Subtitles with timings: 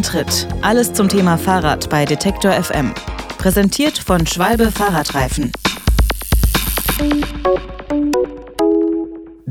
[0.00, 0.48] Antritt.
[0.62, 2.94] Alles zum Thema Fahrrad bei Detektor FM.
[3.36, 5.52] Präsentiert von Schwalbe Fahrradreifen.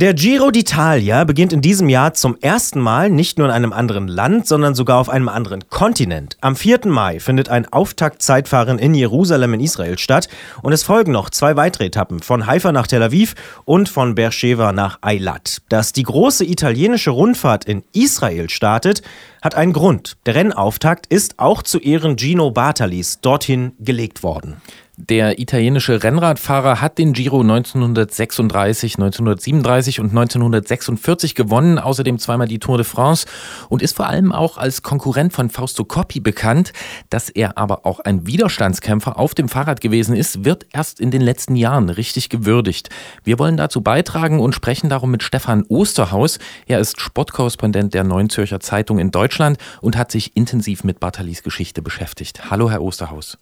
[0.02, 4.08] Der Giro d'Italia beginnt in diesem Jahr zum ersten Mal nicht nur in einem anderen
[4.08, 6.38] Land, sondern sogar auf einem anderen Kontinent.
[6.40, 6.88] Am 4.
[6.88, 10.30] Mai findet ein Auftaktzeitfahren in Jerusalem in Israel statt
[10.62, 13.36] und es folgen noch zwei weitere Etappen von Haifa nach Tel Aviv
[13.66, 15.64] und von Beersheba nach Eilat.
[15.68, 19.02] Dass die große italienische Rundfahrt in Israel startet,
[19.42, 20.16] hat einen Grund.
[20.26, 24.62] Der Rennauftakt ist auch zu Ehren Gino Bartalis dorthin gelegt worden.
[25.08, 32.76] Der italienische Rennradfahrer hat den Giro 1936, 1937 und 1946 gewonnen, außerdem zweimal die Tour
[32.76, 33.26] de France
[33.70, 36.74] und ist vor allem auch als Konkurrent von Fausto Coppi bekannt.
[37.10, 41.22] Dass er aber auch ein Widerstandskämpfer auf dem Fahrrad gewesen ist, wird erst in den
[41.22, 42.90] letzten Jahren richtig gewürdigt.
[43.24, 46.40] Wir wollen dazu beitragen und sprechen darum mit Stefan Osterhaus.
[46.68, 51.42] Er ist Sportkorrespondent der Neuen Zürcher Zeitung in Deutschland und hat sich intensiv mit Bartalis
[51.42, 52.52] Geschichte beschäftigt.
[52.52, 53.38] Hallo, Herr Osterhaus.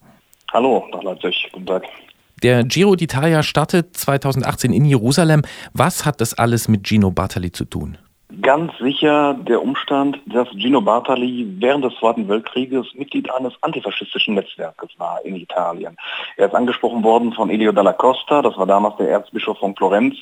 [0.58, 1.84] Hallo nach Leipzig, guten Tag.
[2.42, 5.44] Der Giro d'Italia startet 2018 in Jerusalem.
[5.74, 8.00] Was hat das alles mit Gino Bartali zu tun?
[8.42, 14.90] Ganz sicher der Umstand, dass Gino Bartali während des Zweiten Weltkrieges Mitglied eines antifaschistischen Netzwerkes
[14.98, 15.96] war in Italien.
[16.36, 20.16] Er ist angesprochen worden von Elio Dalla Costa, das war damals der Erzbischof von Florenz,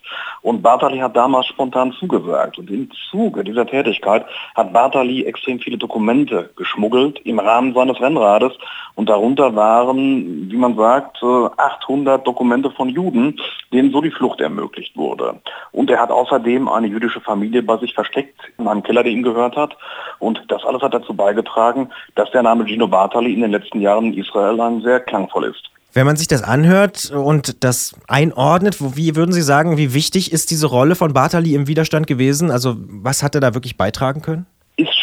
[0.43, 2.57] und Bartali hat damals spontan zugesagt.
[2.57, 8.53] Und im Zuge dieser Tätigkeit hat Bartali extrem viele Dokumente geschmuggelt im Rahmen seines Rennrades
[8.93, 13.39] und darunter waren, wie man sagt, 800 Dokumente von Juden,
[13.73, 15.41] denen so die Flucht ermöglicht wurde.
[15.71, 19.23] Und er hat außerdem eine jüdische Familie bei sich versteckt in einem Keller, der ihm
[19.23, 19.75] gehört hat.
[20.19, 24.13] Und das alles hat dazu beigetragen, dass der Name Gino Bartali in den letzten Jahren
[24.13, 25.69] in Israel lang sehr klangvoll ist.
[25.93, 30.51] Wenn man sich das anhört und das einordnet, wie würden Sie sagen, wie wichtig ist
[30.51, 32.51] diese Rolle von Bartali im Widerstand gewesen?
[32.51, 34.45] Also was hat er da wirklich beitragen können?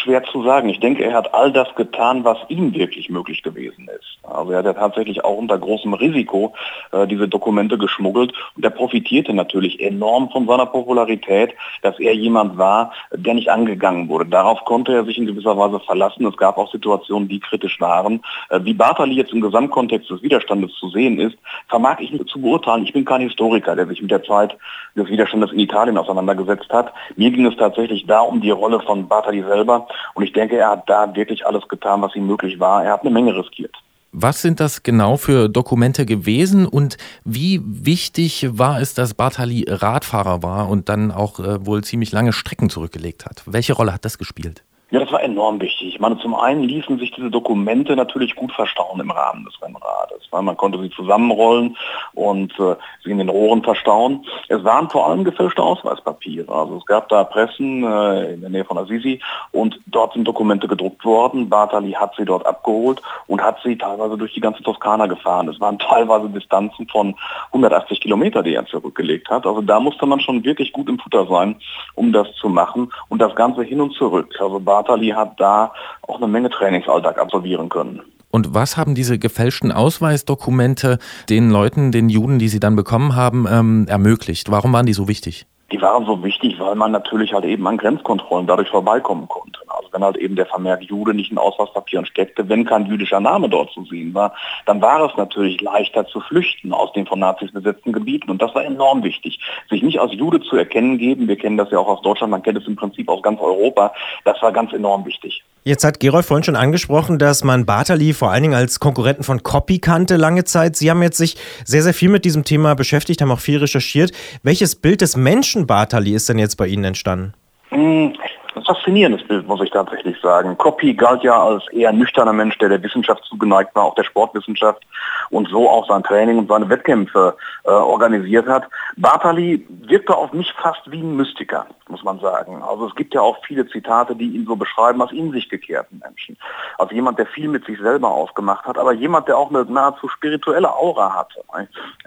[0.03, 0.69] Schwer zu sagen.
[0.69, 4.17] Ich denke, er hat all das getan, was ihm wirklich möglich gewesen ist.
[4.23, 6.53] Also er hat ja tatsächlich auch unter großem Risiko
[6.91, 12.57] äh, diese Dokumente geschmuggelt und er profitierte natürlich enorm von seiner Popularität, dass er jemand
[12.57, 14.25] war, der nicht angegangen wurde.
[14.25, 16.25] Darauf konnte er sich in gewisser Weise verlassen.
[16.25, 18.21] Es gab auch Situationen, die kritisch waren.
[18.49, 22.41] Äh, wie Bartali jetzt im Gesamtkontext des Widerstandes zu sehen ist, vermag ich nicht zu
[22.41, 22.83] beurteilen.
[22.83, 24.57] Ich bin kein Historiker, der sich mit der Zeit
[24.95, 26.93] des Widerstandes in Italien auseinandergesetzt hat.
[27.15, 29.87] Mir ging es tatsächlich da um die Rolle von Bartali selber.
[30.13, 32.83] Und ich denke, er hat da wirklich alles getan, was ihm möglich war.
[32.83, 33.75] Er hat eine Menge riskiert.
[34.15, 40.43] Was sind das genau für Dokumente gewesen und wie wichtig war es, dass Bartali Radfahrer
[40.43, 43.41] war und dann auch äh, wohl ziemlich lange Strecken zurückgelegt hat?
[43.47, 44.63] Welche Rolle hat das gespielt?
[44.93, 45.87] Ja, das war enorm wichtig.
[45.87, 50.21] Ich meine, zum einen ließen sich diese Dokumente natürlich gut verstauen im Rahmen des Rennrades,
[50.29, 51.75] weil man konnte sie zusammenrollen
[52.13, 54.23] und äh, sie in den Rohren verstauen.
[54.49, 56.53] Es waren vor allem gefälschte Ausweispapiere.
[56.53, 59.19] Also es gab da Pressen äh, in der Nähe von Assisi
[59.51, 61.49] und dort sind Dokumente gedruckt worden.
[61.49, 65.49] Bartali hat sie dort abgeholt und hat sie teilweise durch die ganze Toskana gefahren.
[65.49, 67.15] Es waren teilweise Distanzen von
[67.47, 69.47] 180 Kilometer, die er zurückgelegt hat.
[69.47, 71.55] Also da musste man schon wirklich gut im Futter sein,
[71.95, 74.35] um das zu machen und das Ganze hin und zurück.
[74.39, 75.71] Also hat da
[76.01, 78.01] auch eine Menge Trainingsalltag absolvieren können.
[78.29, 80.97] Und was haben diese gefälschten Ausweisdokumente
[81.29, 84.49] den Leuten, den Juden, die sie dann bekommen haben, ähm, ermöglicht?
[84.49, 85.45] Warum waren die so wichtig?
[85.73, 89.59] Die waren so wichtig, weil man natürlich halt eben an Grenzkontrollen dadurch vorbeikommen konnte.
[89.67, 93.49] Also wenn halt eben der Vermerk Jude nicht in Ausweispapieren steckte, wenn kein jüdischer Name
[93.49, 94.35] dort zu sehen war,
[94.67, 98.29] dann war es natürlich leichter zu flüchten aus den von Nazis besetzten Gebieten.
[98.29, 99.39] Und das war enorm wichtig.
[99.67, 102.43] Sich nicht als Jude zu erkennen geben, wir kennen das ja auch aus Deutschland, man
[102.43, 103.93] kennt es im Prinzip aus ganz Europa,
[104.25, 105.43] das war ganz enorm wichtig.
[105.65, 109.43] Jetzt hat Gerolf vorhin schon angesprochen, dass man Bartali vor allen Dingen als Konkurrenten von
[109.43, 110.75] Copy kannte lange Zeit.
[110.75, 114.11] Sie haben jetzt sich sehr, sehr viel mit diesem Thema beschäftigt, haben auch viel recherchiert.
[114.43, 117.33] Welches Bild des Menschen Bartali ist denn jetzt bei Ihnen entstanden?
[117.69, 118.13] Hm,
[118.55, 120.57] ein faszinierendes Bild, muss ich tatsächlich sagen.
[120.57, 124.83] Copy galt ja als eher nüchterner Mensch, der der Wissenschaft zugeneigt war, auch der Sportwissenschaft
[125.29, 128.65] und so auch sein Training und seine Wettkämpfe äh, organisiert hat.
[128.97, 132.61] Bartali wirkte auf mich fast wie ein Mystiker, muss man sagen.
[132.63, 135.99] Also es gibt ja auch viele Zitate, die ihn so beschreiben als in sich gekehrten
[135.99, 136.37] Menschen.
[136.77, 140.07] Also jemand, der viel mit sich selber ausgemacht hat, aber jemand, der auch eine nahezu
[140.07, 141.43] spirituelle Aura hatte.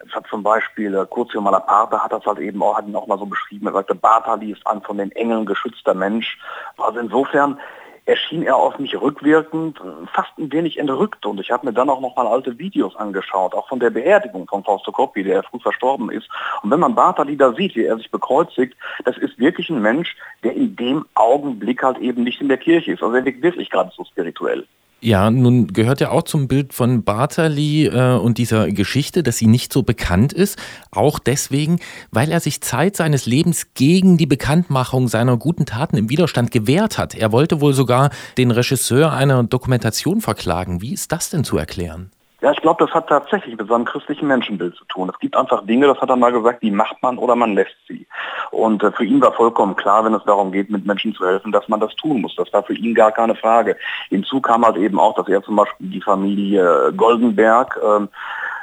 [0.07, 3.07] Es hat zum Beispiel äh, Curzio Malaparte hat das halt eben auch, hat ihn auch
[3.07, 3.67] mal so beschrieben.
[3.67, 6.39] Er sagte, Bartali ist ein von den Engeln geschützter Mensch
[6.79, 7.59] also insofern
[8.07, 9.81] erschien er auf mich rückwirkend
[10.13, 13.55] fast ein wenig entrückt und ich habe mir dann auch noch mal alte Videos angeschaut,
[13.55, 16.29] auch von der Beerdigung von Fausto Coppi, der früh verstorben ist.
[16.63, 20.17] Und wenn man Bartali da sieht, wie er sich bekreuzigt, das ist wirklich ein Mensch,
[20.45, 23.03] der in dem Augenblick halt eben nicht in der Kirche ist.
[23.03, 24.67] Also er wirkt wirklich gerade so spirituell.
[25.03, 29.47] Ja, nun gehört ja auch zum Bild von Bartali äh, und dieser Geschichte, dass sie
[29.47, 30.59] nicht so bekannt ist.
[30.91, 36.09] Auch deswegen, weil er sich Zeit seines Lebens gegen die Bekanntmachung seiner guten Taten im
[36.09, 37.15] Widerstand gewehrt hat.
[37.15, 40.81] Er wollte wohl sogar den Regisseur einer Dokumentation verklagen.
[40.81, 42.11] Wie ist das denn zu erklären?
[42.43, 45.11] Ja, ich glaube, das hat tatsächlich mit seinem christlichen Menschenbild zu tun.
[45.13, 47.77] Es gibt einfach Dinge, das hat er mal gesagt, die macht man oder man lässt
[47.89, 48.07] sie.
[48.51, 51.51] Und äh, für ihn war vollkommen klar, wenn es darum geht, mit Menschen zu helfen,
[51.51, 52.37] dass man das tun muss.
[52.37, 53.77] Das war für ihn gar keine Frage.
[54.11, 58.07] Hinzu kam halt eben auch, dass er zum Beispiel die Familie Goldenberg äh,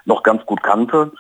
[0.06, 1.12] noch ganz gut kannte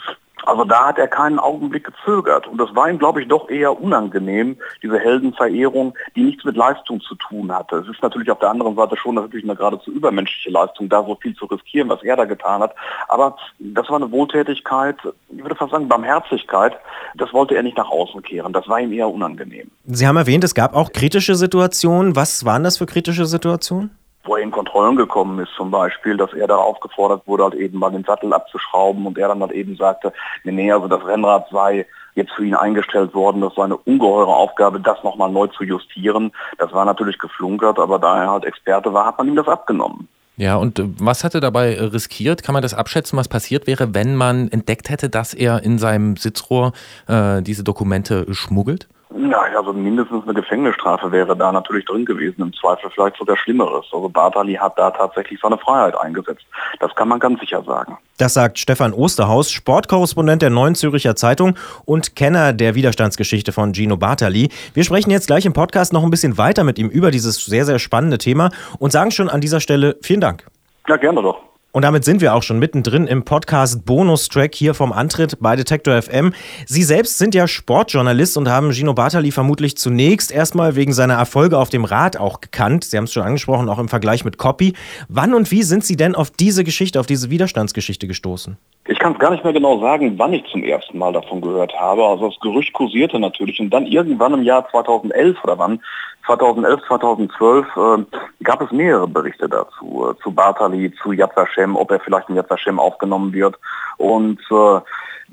[0.45, 2.47] also da hat er keinen Augenblick gezögert.
[2.47, 7.01] Und das war ihm, glaube ich, doch eher unangenehm, diese Heldenverehrung, die nichts mit Leistung
[7.01, 7.77] zu tun hatte.
[7.77, 11.15] Es ist natürlich auf der anderen Seite schon natürlich eine geradezu übermenschliche Leistung, da so
[11.15, 12.75] viel zu riskieren, was er da getan hat.
[13.07, 14.97] Aber das war eine Wohltätigkeit,
[15.29, 16.73] ich würde fast sagen Barmherzigkeit.
[17.15, 18.53] Das wollte er nicht nach außen kehren.
[18.53, 19.69] Das war ihm eher unangenehm.
[19.85, 22.15] Sie haben erwähnt, es gab auch kritische Situationen.
[22.15, 23.91] Was waren das für kritische Situationen?
[24.23, 27.79] Wo er in Kontrollen gekommen ist, zum Beispiel, dass er da aufgefordert wurde, halt eben
[27.79, 31.47] mal den Sattel abzuschrauben und er dann halt eben sagte, nee, nee, also das Rennrad
[31.51, 31.85] sei
[32.15, 36.31] jetzt für ihn eingestellt worden, das war eine ungeheure Aufgabe, das nochmal neu zu justieren.
[36.57, 40.07] Das war natürlich geflunkert, aber da er halt Experte war, hat man ihm das abgenommen.
[40.35, 42.43] Ja, und äh, was hat er dabei äh, riskiert?
[42.43, 46.17] Kann man das abschätzen, was passiert wäre, wenn man entdeckt hätte, dass er in seinem
[46.17, 46.73] Sitzrohr
[47.07, 48.87] äh, diese Dokumente schmuggelt?
[49.15, 53.85] Ja, also mindestens eine Gefängnisstrafe wäre da natürlich drin gewesen, im Zweifel vielleicht sogar Schlimmeres.
[53.91, 56.43] Also Bartali hat da tatsächlich seine Freiheit eingesetzt.
[56.79, 57.97] Das kann man ganz sicher sagen.
[58.17, 61.55] Das sagt Stefan Osterhaus, Sportkorrespondent der Neuen Züricher Zeitung
[61.85, 64.49] und Kenner der Widerstandsgeschichte von Gino Bartali.
[64.73, 67.65] Wir sprechen jetzt gleich im Podcast noch ein bisschen weiter mit ihm über dieses sehr,
[67.65, 68.49] sehr spannende Thema
[68.79, 70.47] und sagen schon an dieser Stelle vielen Dank.
[70.87, 71.42] Ja, gerne doch.
[71.75, 75.99] Und damit sind wir auch schon mittendrin im Podcast Bonustrack hier vom Antritt bei Detektor
[75.99, 76.31] FM.
[76.67, 81.57] Sie selbst sind ja Sportjournalist und haben Gino Bartali vermutlich zunächst erstmal wegen seiner Erfolge
[81.57, 82.83] auf dem Rad auch gekannt.
[82.83, 84.73] Sie haben es schon angesprochen, auch im Vergleich mit Copy.
[85.09, 88.55] Wann und wie sind Sie denn auf diese Geschichte, auf diese Widerstandsgeschichte gestoßen?
[88.85, 91.73] Ich kann es gar nicht mehr genau sagen, wann ich zum ersten Mal davon gehört
[91.73, 92.05] habe.
[92.05, 95.79] Also das Gerücht kursierte natürlich und dann irgendwann im Jahr 2011 oder wann,
[96.25, 101.35] 2011, 2012 äh, gab es mehrere Berichte dazu, äh, zu Bartali, zu Yad
[101.75, 103.57] ob er vielleicht in Vashem aufgenommen wird
[103.97, 104.79] und äh,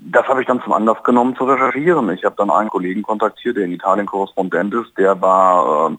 [0.02, 2.08] das habe ich dann zum Anlass genommen zu recherchieren.
[2.10, 5.96] Ich habe dann einen Kollegen kontaktiert, der in Italien Korrespondent ist, der war äh,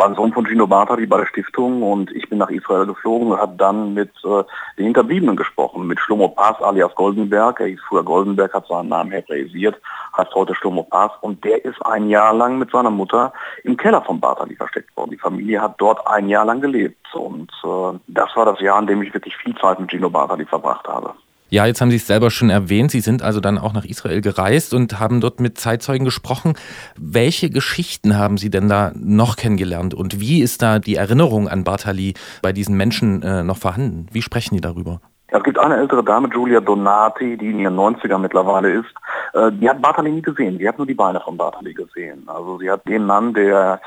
[0.00, 3.38] beim Sohn von Gino Bartali bei der Stiftung und ich bin nach Israel geflogen und
[3.38, 4.44] habe dann mit äh,
[4.78, 7.60] den Hinterbliebenen gesprochen, mit Shlomo Pass alias Goldenberg.
[7.60, 9.78] Er hieß früher Goldenberg, hat seinen Namen hebräisiert,
[10.16, 14.00] heißt heute Shlomo Pass und der ist ein Jahr lang mit seiner Mutter im Keller
[14.00, 15.10] von Bartali versteckt worden.
[15.10, 18.86] Die Familie hat dort ein Jahr lang gelebt und äh, das war das Jahr, in
[18.86, 21.12] dem ich wirklich viel Zeit mit Gino Bartali verbracht habe.
[21.52, 22.92] Ja, jetzt haben Sie es selber schon erwähnt.
[22.92, 26.54] Sie sind also dann auch nach Israel gereist und haben dort mit Zeitzeugen gesprochen.
[26.96, 31.64] Welche Geschichten haben Sie denn da noch kennengelernt und wie ist da die Erinnerung an
[31.64, 34.06] Bartali bei diesen Menschen äh, noch vorhanden?
[34.12, 35.00] Wie sprechen die darüber?
[35.32, 38.94] Es gibt eine ältere Dame, Julia Donati, die in ihren 90er mittlerweile ist.
[39.32, 40.58] Äh, die hat Bartali nie gesehen.
[40.58, 42.28] Die hat nur die Beine von Bartali gesehen.
[42.28, 43.80] Also sie hat den Mann, der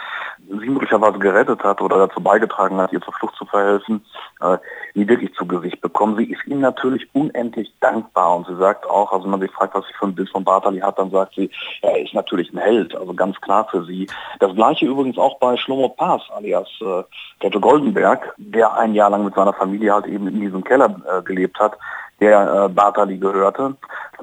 [0.47, 4.03] sie möglicherweise gerettet hat oder dazu beigetragen hat, ihr zur Flucht zu verhelfen,
[4.41, 4.57] äh,
[4.93, 6.17] nie wirklich zu Gesicht bekommen.
[6.17, 9.75] Sie ist ihm natürlich unendlich dankbar und sie sagt auch, also wenn man sich fragt,
[9.75, 11.49] was sie für ein Bild von Bartali hat, dann sagt sie,
[11.81, 14.07] er ist natürlich ein Held, also ganz klar für sie.
[14.39, 17.03] Das gleiche übrigens auch bei Schlomo Pass alias äh,
[17.39, 21.21] Ghetto Goldenberg, der ein Jahr lang mit seiner Familie halt eben in diesem Keller äh,
[21.21, 21.77] gelebt hat,
[22.19, 23.75] der äh, Bartali gehörte.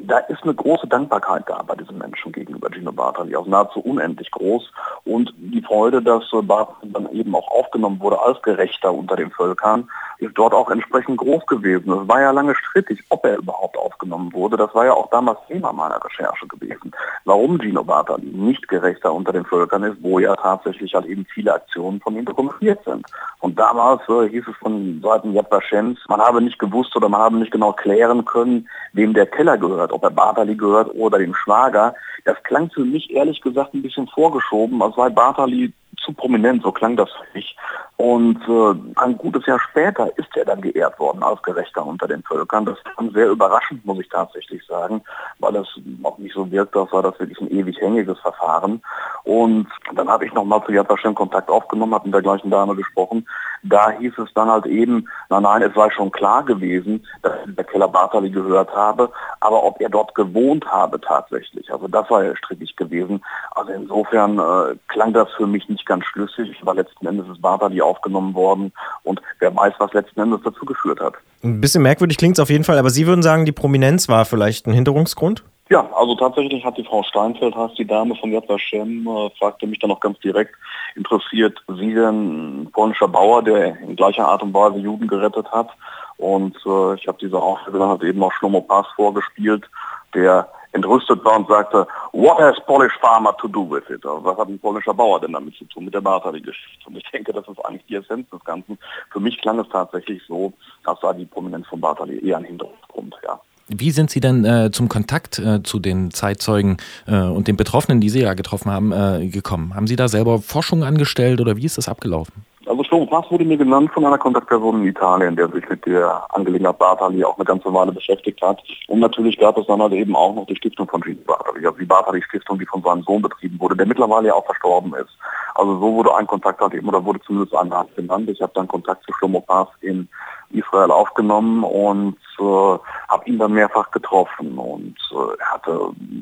[0.03, 4.31] Da ist eine große Dankbarkeit da bei diesen Menschen gegenüber Gino Bartali, auch nahezu unendlich
[4.31, 4.73] groß.
[5.05, 9.89] Und die Freude, dass Bartali dann eben auch aufgenommen wurde als Gerechter unter den Völkern,
[10.19, 11.93] ist dort auch entsprechend groß gewesen.
[11.93, 14.57] Es war ja lange strittig, ob er überhaupt aufgenommen wurde.
[14.57, 16.93] Das war ja auch damals Thema meiner Recherche gewesen.
[17.25, 21.55] Warum Gino Bartali nicht Gerechter unter den Völkern ist, wo ja tatsächlich halt eben viele
[21.55, 23.07] Aktionen von ihm dokumentiert sind.
[23.41, 27.21] Und damals äh, hieß es von Seiten Yad Vashems, man habe nicht gewusst oder man
[27.21, 31.35] habe nicht genau klären können, wem der Keller gehört, ob er Bartali gehört oder dem
[31.35, 31.95] Schwager.
[32.25, 36.73] Das klang für mich ehrlich gesagt ein bisschen vorgeschoben, als sei Bartali zu prominent, so
[36.73, 37.57] klang das für mich.
[37.97, 42.23] Und äh, ein gutes Jahr später ist er dann geehrt worden als Gerechter unter den
[42.23, 42.65] Völkern.
[42.65, 45.03] Das kam sehr überraschend, muss ich tatsächlich sagen,
[45.39, 45.69] weil das
[46.03, 48.81] auch nicht so wirkt, als war das wirklich ein ewig hängiges Verfahren.
[49.25, 53.27] Und dann habe ich nochmal zu Yad Kontakt aufgenommen, habe mit der gleichen Dame gesprochen.
[53.63, 57.55] Da hieß es dann halt eben, nein, nein, es war schon klar gewesen, dass ich
[57.55, 62.25] der Keller Bartali gehört habe, aber ob er dort gewohnt habe tatsächlich, also das war
[62.25, 63.23] ja strittig gewesen.
[63.51, 67.81] Also insofern äh, klang das für mich nicht ganz schlüssig, weil letzten Endes ist Bartali
[67.81, 68.73] aufgenommen worden
[69.03, 71.15] und wer weiß, was letzten Endes dazu geführt hat.
[71.43, 74.25] Ein bisschen merkwürdig klingt es auf jeden Fall, aber Sie würden sagen, die Prominenz war
[74.25, 75.45] vielleicht ein Hinderungsgrund?
[75.71, 79.69] Ja, also tatsächlich hat die Frau Steinfeld, heißt die Dame von Yad Vashem, äh, fragte
[79.69, 80.57] mich dann noch ganz direkt,
[80.97, 85.69] interessiert Sie denn ein polnischer Bauer, der in gleicher Art und Weise Juden gerettet hat?
[86.17, 89.65] Und äh, ich habe diese Aufgabe halt eben auch Schlomo Pass vorgespielt,
[90.13, 94.05] der entrüstet war und sagte, what has Polish farmer to do with it?
[94.05, 96.87] Also was hat ein polnischer Bauer denn damit zu tun, mit der Bartali-Geschichte?
[96.87, 98.79] Und ich denke, das ist eigentlich die Essenz des Ganzen.
[99.11, 100.53] Für mich klang es tatsächlich so,
[100.85, 103.41] als sei die Prominenz von Bartali eher ein Hintergrund, ja.
[103.73, 108.01] Wie sind Sie denn äh, zum Kontakt äh, zu den Zeitzeugen äh, und den Betroffenen,
[108.01, 109.77] die Sie ja getroffen haben, äh, gekommen?
[109.77, 112.45] Haben Sie da selber Forschung angestellt oder wie ist das abgelaufen?
[112.81, 116.25] Also Shlomo Pass wurde mir genannt von einer Kontaktperson in Italien, der sich mit der
[116.31, 118.59] Angelegenheit Bartali auch eine ganze Weile beschäftigt hat.
[118.89, 121.79] Und natürlich gab es dann halt eben auch noch die Stiftung von Gino Bartali, also
[121.79, 125.11] die Bartali-Stiftung, die von seinem Sohn betrieben wurde, der mittlerweile ja auch verstorben ist.
[125.57, 128.31] Also so wurde ein Kontakt halt eben, oder wurde zumindest ein Arzt genannt.
[128.31, 130.09] Ich habe dann Kontakt zu Shlomo Pass in
[130.49, 135.73] Israel aufgenommen und äh, habe ihn dann mehrfach getroffen und äh, er hatte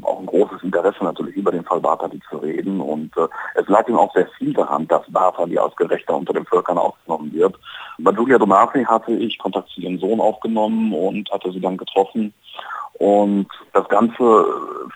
[0.03, 3.89] auch ein großes Interesse natürlich über den Fall Bartali zu reden und äh, es lag
[3.89, 7.57] ihm auch sehr viel daran, dass Bartali als Gerechter unter den Völkern aufgenommen wird.
[7.99, 12.33] Bei Julia Donati hatte ich Kontakt zu ihrem Sohn aufgenommen und hatte sie dann getroffen
[12.95, 14.45] und das Ganze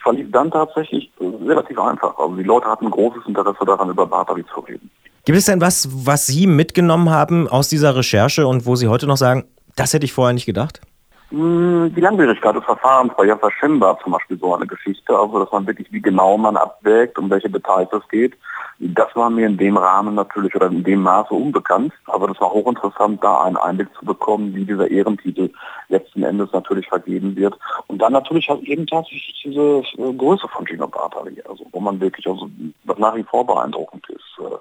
[0.01, 2.17] verlief dann tatsächlich relativ einfach.
[2.17, 4.89] Also die Leute hatten großes Interesse daran, über Bartali zu reden.
[5.25, 9.07] Gibt es denn was, was Sie mitgenommen haben aus dieser Recherche und wo Sie heute
[9.07, 9.45] noch sagen,
[9.77, 10.81] das hätte ich vorher nicht gedacht?
[11.33, 15.51] Hm, die Langwierigkeit des Verfahrens bei Jaffa Shem zum Beispiel so eine Geschichte, also dass
[15.51, 18.37] man wirklich, wie genau man abwägt, um welche Details es geht.
[18.77, 22.51] Das war mir in dem Rahmen natürlich oder in dem Maße unbekannt, aber das war
[22.51, 25.49] hochinteressant, da einen Einblick zu bekommen, wie dieser Ehrentitel
[25.89, 27.57] letzten Endes natürlich vergeben wird.
[27.87, 31.99] Und dann natürlich halt eben tatsächlich diese äh, Größe von Gino Bartali, also wo man
[31.99, 32.47] wirklich, also
[32.83, 34.37] was nach wie vor beeindruckend ist.
[34.37, 34.55] Äh,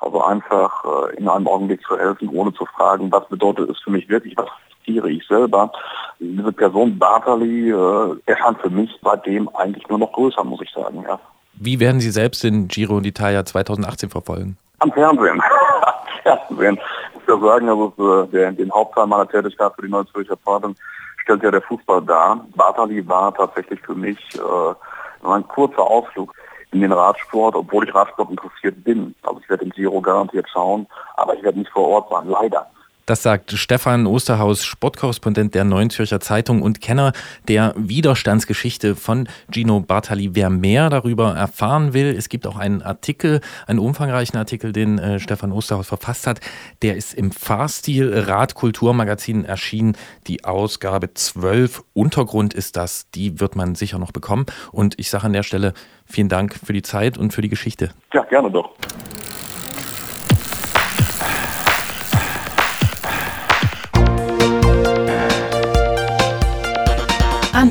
[0.00, 3.90] also einfach äh, in einem Augenblick zu helfen, ohne zu fragen, was bedeutet es für
[3.92, 4.48] mich wirklich, was
[4.88, 5.70] riskiere ich selber.
[6.18, 11.04] Diese Person Bartali äh, erscheint für mich seitdem eigentlich nur noch größer, muss ich sagen.
[11.06, 11.18] Ja.
[11.54, 14.56] Wie werden Sie selbst den Giro d'Italia 2018 verfolgen?
[14.80, 15.40] Am Fernsehen.
[16.22, 16.78] Fernsehen.
[17.10, 20.74] Ich muss ja sagen, also der, den Hauptteil meiner Tätigkeit für die Neue Zürcher Zeitung
[21.22, 22.44] stellt ja der Fußball dar.
[22.54, 26.32] Bartali war tatsächlich für mich äh, ein kurzer Ausflug
[26.70, 29.14] in den Radsport, obwohl ich Radsport interessiert bin.
[29.22, 32.70] Also ich werde den Giro garantiert schauen, aber ich werde nicht vor Ort sein, leider.
[33.08, 37.14] Das sagt Stefan Osterhaus, Sportkorrespondent der Neuen Zürcher Zeitung und Kenner
[37.48, 40.34] der Widerstandsgeschichte von Gino Bartali.
[40.34, 45.20] Wer mehr darüber erfahren will, es gibt auch einen Artikel, einen umfangreichen Artikel, den äh,
[45.20, 46.40] Stefan Osterhaus verfasst hat.
[46.82, 49.96] Der ist im Fahrstil Radkulturmagazin erschienen.
[50.26, 51.84] Die Ausgabe 12.
[51.94, 53.10] Untergrund ist das.
[53.12, 54.44] Die wird man sicher noch bekommen.
[54.70, 55.72] Und ich sage an der Stelle
[56.04, 57.88] vielen Dank für die Zeit und für die Geschichte.
[58.12, 58.74] Ja, gerne doch.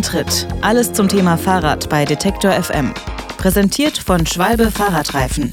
[0.07, 0.47] Antritt.
[0.61, 2.93] Alles zum Thema Fahrrad bei Detektor FM.
[3.37, 5.51] Präsentiert von Schwalbe Fahrradreifen.